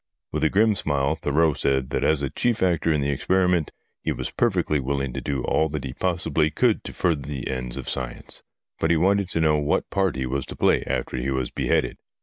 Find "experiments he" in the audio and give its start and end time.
3.11-4.11